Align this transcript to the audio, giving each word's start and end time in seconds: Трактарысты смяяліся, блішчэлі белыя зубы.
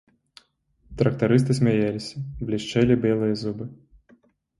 Трактарысты 1.01 1.51
смяяліся, 1.59 2.15
блішчэлі 2.47 2.97
белыя 3.05 3.35
зубы. 3.43 3.65